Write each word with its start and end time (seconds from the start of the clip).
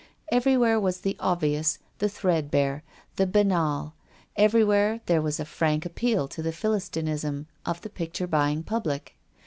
Everywhere 0.31 0.79
was 0.79 1.01
the 1.01 1.15
obvious, 1.19 1.77
the 1.99 2.09
threadbare, 2.09 2.81
the 3.17 3.27
bcmal 3.27 3.93
/ 4.15 4.35
every 4.45 4.63
where 4.63 4.99
there 5.05 5.21
was 5.21 5.39
a 5.39 5.45
frank 5.45 5.85
appeal 5.85 6.27
to 6.29 6.41
the 6.41 6.49
Philis 6.49 6.89
tinism 6.89 7.45
of 7.67 7.81
the 7.81 7.89
picture 7.91 8.25
buying 8.25 8.63
public. 8.63 9.15